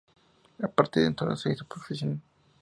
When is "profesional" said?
1.65-2.19